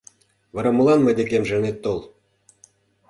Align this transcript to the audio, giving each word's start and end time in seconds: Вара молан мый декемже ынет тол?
Вара 0.55 0.69
молан 0.73 0.99
мый 1.03 1.15
декемже 1.19 1.53
ынет 1.59 1.77
тол? 1.83 1.99